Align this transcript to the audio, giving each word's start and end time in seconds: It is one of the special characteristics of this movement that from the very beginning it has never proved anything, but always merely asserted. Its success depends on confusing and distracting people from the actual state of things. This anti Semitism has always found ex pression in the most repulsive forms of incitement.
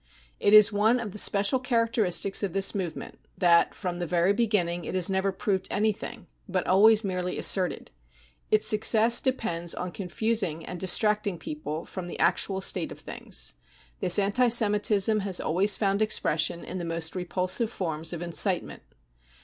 It 0.39 0.55
is 0.55 0.73
one 0.73 0.99
of 0.99 1.11
the 1.13 1.19
special 1.19 1.59
characteristics 1.59 2.41
of 2.41 2.53
this 2.53 2.73
movement 2.73 3.19
that 3.37 3.75
from 3.75 3.99
the 3.99 4.07
very 4.07 4.33
beginning 4.33 4.83
it 4.83 4.95
has 4.95 5.11
never 5.11 5.31
proved 5.31 5.67
anything, 5.69 6.25
but 6.49 6.65
always 6.65 7.03
merely 7.03 7.37
asserted. 7.37 7.91
Its 8.49 8.65
success 8.65 9.21
depends 9.21 9.75
on 9.75 9.91
confusing 9.91 10.65
and 10.65 10.79
distracting 10.79 11.37
people 11.37 11.85
from 11.85 12.07
the 12.07 12.17
actual 12.19 12.61
state 12.61 12.91
of 12.91 12.97
things. 12.99 13.53
This 13.99 14.17
anti 14.17 14.47
Semitism 14.47 15.19
has 15.19 15.39
always 15.39 15.77
found 15.77 16.01
ex 16.01 16.19
pression 16.19 16.63
in 16.63 16.79
the 16.79 16.83
most 16.83 17.15
repulsive 17.15 17.69
forms 17.69 18.11
of 18.11 18.23
incitement. 18.23 18.81